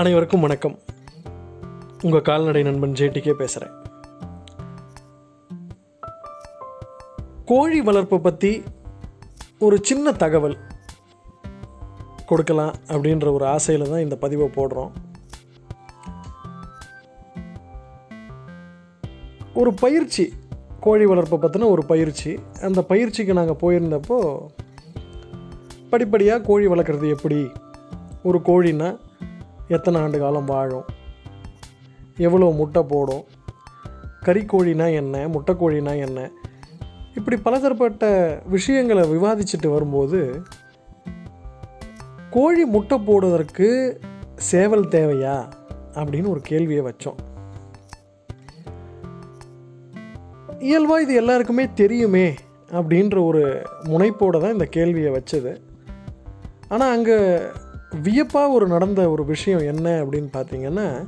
அனைவருக்கும் 0.00 0.40
வணக்கம். 0.40 0.78
உங்கள் 2.02 2.22
கால்நடை 2.22 2.62
நண்பன் 2.62 2.92
ஜேடிக்கே 2.92 3.32
பேசுகிறேன் 3.32 3.74
கோழி 7.44 7.80
வளர்ப்பை 7.80 8.18
பற்றி 8.18 8.50
ஒரு 9.58 9.78
சின்ன 9.82 10.12
தகவல் 10.12 10.56
கொடுக்கலாம் 12.26 12.74
அப்படின்ற 12.88 13.32
ஒரு 13.32 13.46
ஆசையில் 13.46 13.88
தான் 13.90 14.04
இந்த 14.06 14.16
பதிவை 14.16 14.48
போடுறோம். 14.56 14.90
ஒரு 19.54 19.72
பயிற்சி 19.74 20.26
கோழி 20.80 21.06
வளர்ப்பை 21.06 21.38
பற்றின 21.38 21.70
ஒரு 21.70 21.84
பயிற்சி. 21.84 22.38
அந்த 22.60 22.82
பயிற்சிக்கு 22.82 23.40
நாங்கள் 23.40 23.62
போயிருந்தப்போ 23.64 24.20
படிப்படியாக 25.90 26.46
கோழி 26.50 26.66
வளர்க்குறது 26.66 27.08
எப்படி? 27.08 27.50
ஒரு 28.22 28.38
கோழின்னா 28.44 28.98
எத்தனை 29.68 30.00
ஆண்டு 30.00 30.18
காலம் 30.18 30.44
வாழும்? 30.44 30.84
எவ்வளோ 32.16 32.50
முட்டை 32.50 32.82
போடும்? 32.82 33.24
கறிக்கோழினா 34.24 34.92
என்ன? 34.92 35.28
முட்டைக்கோழினா 35.28 35.96
என்ன? 35.98 36.30
இப்படி 37.14 37.36
பலதரப்பட்ட 37.36 38.04
விஷயங்களை 38.46 39.10
விவாதிச்சுட்டு 39.10 39.68
வரும்போது 39.68 40.42
கோழி 42.30 42.64
முட்டை 42.64 42.98
போடுவதற்கு 42.98 44.00
சேவல் 44.34 44.88
தேவையா? 44.88 45.48
அப்படின்னு 45.94 46.28
ஒரு 46.28 46.40
கேள்வியை 46.40 46.84
வச்சோம். 46.84 47.16
இயல்பாக 50.58 51.02
இது 51.02 51.14
எல்லாருக்குமே 51.14 51.68
தெரியுமே 51.74 52.34
அப்படின்ற 52.72 53.26
ஒரு 53.26 53.62
முனைப்போடு 53.84 54.40
தான் 54.40 54.52
இந்த 54.52 54.64
கேள்வியை 54.64 55.12
வச்சது. 55.12 55.60
ஆனால் 56.68 56.96
அங்கே 56.96 57.40
வியப்பாக 58.02 58.48
ஒரு 58.48 58.66
நடந்த 58.66 59.10
ஒரு 59.10 59.24
விஷயம் 59.24 59.64
என்ன 59.64 60.04
அப்படின்னு 60.04 60.28
பார்த்தீங்கன்னா 60.32 61.06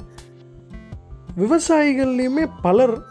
விவசாயிகள்லேயுமே 1.37 2.51
பலர் 2.63 3.03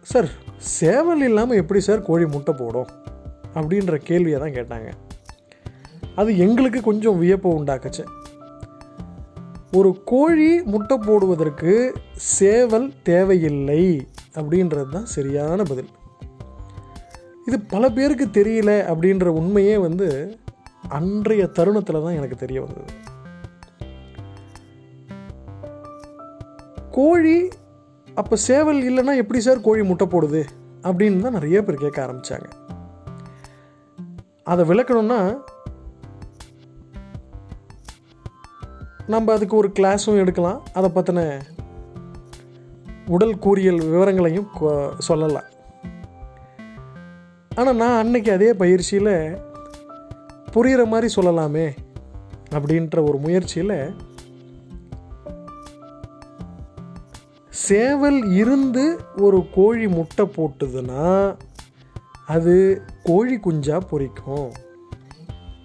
சார் 0.00 0.28
சேவல் 0.56 1.22
இல்லாமல் 1.22 1.56
எப்படி 1.56 1.80
சார் 1.80 2.02
கோழி 2.02 2.26
முட்டை 2.26 2.54
போடும்? 2.58 2.86
அப்படின்ற 3.54 3.96
கேள்வியை 3.96 4.40
தான் 4.40 4.52
கேட்டாங்க. 4.52 4.90
அது 6.14 6.38
எங்களுக்கு 6.38 6.80
கொஞ்சம் 6.80 7.22
வியப்பை 7.22 7.52
உண்டாக்குச்சு. 7.52 8.04
ஒரு 9.72 10.02
கோழி 10.04 10.62
முட்டை 10.62 10.98
போடுவதற்கு 10.98 11.94
சேவல் 12.14 12.92
தேவையில்லை 13.02 14.06
அப்படின்றது 14.34 14.88
தான் 14.88 15.04
சரியான 15.04 15.62
பதில். 15.62 15.88
இது 17.46 17.60
பல 17.60 17.88
பேருக்கு 17.88 18.26
தெரியல 18.42 18.70
அப்படின்ற 18.92 19.24
உண்மையே 19.24 19.76
வந்து 19.76 20.36
அன்றைய 20.90 21.46
தருணத்தில் 21.46 22.02
தான் 22.02 22.14
எனக்கு 22.14 22.36
தெரிய 22.36 22.62
வந்தது. 22.62 22.92
கோழி 26.90 27.48
அப்போ 28.14 28.36
சேவல் 28.36 28.82
இல்லைன்னா 28.82 29.16
எப்படி 29.16 29.40
சார் 29.40 29.60
கோழி 29.60 29.84
முட்டை 29.84 30.06
போடுது? 30.06 30.44
அப்படின்னு 30.82 31.20
தான் 31.20 31.32
நிறைய 31.32 31.62
பேர் 31.62 31.76
கேட்க 31.76 32.06
ஆரம்பித்தாங்க 32.06 32.50
அதை 34.44 34.68
விளக்கணும்னா 34.68 35.40
நம்ம 39.06 39.32
அதுக்கு 39.32 39.56
ஒரு 39.56 39.68
கிளாஸும் 39.68 40.18
எடுக்கலாம். 40.18 40.62
அதை 40.72 40.90
பற்றின 40.90 41.40
உடல் 43.06 43.38
கூறியல் 43.38 43.78
விவரங்களையும் 43.78 44.48
கொ- 44.60 44.98
சொல்லலாம். 44.98 45.48
ஆனால் 47.54 47.76
நான் 47.76 47.98
அன்னைக்கு 47.98 48.32
அதே 48.32 48.54
பயிற்சியில் 48.54 49.48
புரிகிற 50.52 50.86
மாதிரி 50.86 51.14
சொல்லலாமே 51.14 51.76
அப்படின்ற 52.50 53.08
ஒரு 53.08 53.18
முயற்சியில் 53.18 53.94
சேவல் 57.48 58.32
இருந்து 58.32 59.00
ஒரு 59.16 59.50
கோழி 59.54 59.88
முட்டை 59.88 60.26
போட்டுதுன்னா 60.26 61.36
அது 62.26 62.82
கோழி 63.02 63.36
குஞ்சாக 63.36 63.80
பொரிக்கும் 63.90 64.50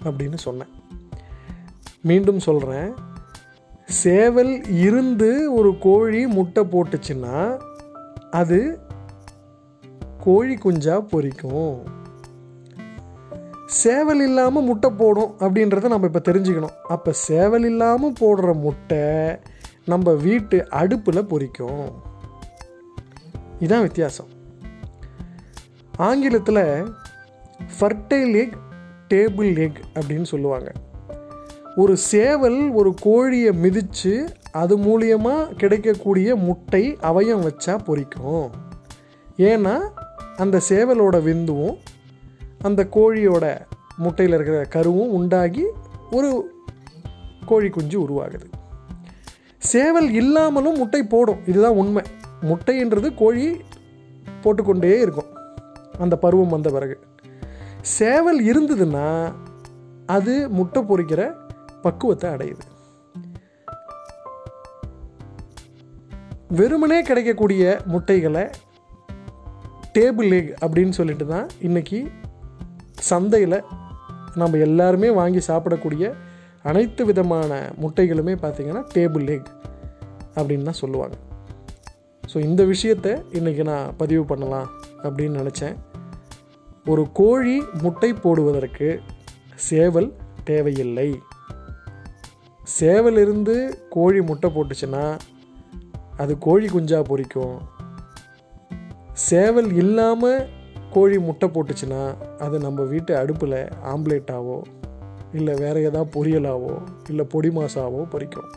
அப்படின்னு 0.03 0.37
சொன்னேன். 0.37 0.67
மீண்டும் 2.01 2.39
சொல்கிறேன் 2.39 2.93
சேவல் 3.85 4.69
இருந்து 4.69 5.53
ஒரு 5.53 5.77
கோழி 5.79 6.27
முட்டை 6.27 6.63
போட்டுச்சுன்னா 6.63 7.61
அது 8.31 8.79
கோழி 10.19 10.53
குஞ்சாக 10.53 11.07
பொரிக்கும் 11.11 11.85
சேவல் 13.65 14.21
இல்லாமல் 14.21 14.63
முட்டை 14.63 14.89
போடும் 14.89 15.35
அப்படின்றத 15.39 15.87
நம்ம 15.87 16.09
இப்போ 16.11 16.31
தெரிஞ்சுக்கணும். 16.31 16.75
அப்போ 16.83 17.11
சேவல் 17.11 17.63
இல்லாமல் 17.63 18.13
போடுற 18.19 18.59
முட்டை 18.59 19.37
நம்ம 19.85 20.11
வீட்டு 20.11 20.69
அடுப்பில் 20.69 21.27
பொரிக்கும். 21.27 21.89
இதான் 23.59 23.81
வித்தியாசம். 23.81 24.27
ஆங்கிலத்தில் 25.97 26.85
ஃபர்டைல் 27.79 28.35
எக் 28.35 28.57
டேபிள் 29.13 29.57
எக் 29.57 29.79
அப்படின்னு 29.93 30.23
சொல்லுவாங்க. 30.23 30.71
ஒரு 31.75 31.97
சேவல் 31.97 32.69
ஒரு 32.69 32.93
கோழியை 33.01 33.51
மிதித்து 33.51 34.27
அது 34.51 34.77
மூலியமாக 34.77 35.55
கிடைக்கக்கூடிய 35.55 36.35
முட்டை 36.35 36.97
அவயம் 37.01 37.43
வச்சா 37.45 37.77
பொரிக்கும். 37.83 38.49
ஏன்னா 39.37 39.79
அந்த 40.35 40.61
சேவலோட 40.69 41.17
விந்துவும் 41.21 41.77
அந்த 42.65 42.87
கோழியோட 42.91 43.45
முட்டையில் 43.97 44.35
இருக்கிற 44.35 44.59
கருவும் 44.75 45.09
உண்டாகி 45.17 45.65
ஒரு 46.11 46.29
கோழி 47.45 47.69
குஞ்சு 47.69 47.97
உருவாகுது. 47.99 48.47
சேவல் 49.57 50.09
இல்லாமலும் 50.11 50.77
முட்டை 50.77 51.03
போடும். 51.03 51.39
இதுதான் 51.45 51.71
உண்மை. 51.71 52.03
முட்டைன்றது 52.41 53.15
கோழி 53.15 53.61
போட்டுக்கொண்டே 54.41 54.99
இருக்கும். 54.99 55.29
அந்த 55.99 56.17
பருவம் 56.17 56.49
வந்த 56.49 56.69
பிறகு. 56.69 56.99
சேவல் 57.81 58.41
இருந்ததுன்னா 58.43 59.31
அது 60.05 60.49
முட்டை 60.49 60.83
பொரிக்கிற 60.83 61.33
பக்குவத்தை 61.81 62.29
அடையுது. 62.29 62.65
வெறுமனே 66.49 67.01
கிடைக்கக்கூடிய 67.01 67.79
முட்டைகளை 67.85 68.49
டேபிள் 69.93 70.31
எக் 70.31 70.63
அப்படின்னு 70.65 70.89
சொல்லிட்டு 70.89 71.25
தான் 71.25 71.47
இன்றைக்கி 71.61 72.07
சந்தையில் 73.09 73.59
நம்ம 74.41 74.57
எல்லாருமே 74.67 75.09
வாங்கி 75.19 75.41
சாப்பிடக்கூடிய 75.47 76.05
அனைத்து 76.69 77.01
விதமான 77.09 77.51
முட்டைகளுமே 77.81 78.33
பார்த்திங்கன்னா 78.43 78.83
டேபிள் 78.95 79.27
எக் 79.35 79.49
அப்படின்னு 80.37 80.67
தான் 80.69 80.81
சொல்லுவாங்க. 80.83 81.15
ஸோ 82.23 82.37
இந்த 82.47 82.61
விஷயத்தை 82.71 83.11
இன்றைக்கி 83.37 83.63
நான் 83.71 83.93
பதிவு 84.01 84.23
பண்ணலாம் 84.31 84.67
அப்படின்னு 85.03 85.39
நினச்சேன். 85.41 85.75
ஒரு 86.91 87.03
கோழி 87.19 87.55
முட்டை 87.83 88.09
போடுவதற்கு 88.23 88.89
சேவல் 89.69 90.09
தேவையில்லை. 90.49 91.09
சேவல் 92.79 93.17
இருந்து 93.23 93.55
கோழி 93.95 94.19
முட்டை 94.29 94.49
போட்டுச்சுன்னா 94.55 95.05
அது 96.23 96.33
கோழி 96.45 96.67
குஞ்சா 96.73 96.99
பொறிக்கும் 97.09 97.55
சேவல் 99.29 99.69
இல்லாமல் 99.81 100.39
கோழி 100.95 101.17
முட்டை 101.19 101.47
போட்டுச்சுன்னா 101.49 102.01
அது 102.37 102.59
நம்ம 102.59 102.83
வீட்டு 102.83 103.17
அடுப்பில் 103.17 103.57
ஆம்லேட்டாவோ 103.93 104.57
இல்லை 105.33 105.53
வேற 105.53 105.79
ஏதாவது 105.79 106.09
பொரியலாவோ 106.15 106.73
இல்லை 107.09 107.25
பொடி 107.25 107.49
மாசாவோ 107.49 108.01
பொரிக்கும் 108.11 108.51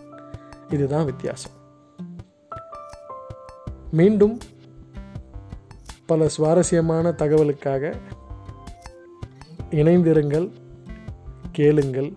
இதுதான் 0.69 1.04
வித்தியாசம். 1.04 1.56
மீண்டும் 3.91 4.38
பல 6.06 6.28
சுவாரஸ்யமான 6.28 7.10
தகவலுக்காக 7.10 7.93
இணைந்திருங்கள் 9.71 10.48
கேளுங்கள் 11.53 12.10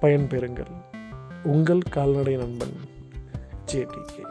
பயன்பெறுங்கள். 0.00 0.72
உங்கள் 1.42 1.82
கால்நடை 1.90 2.36
நண்பன் 2.36 2.76
ஜேடிகே 3.72 4.24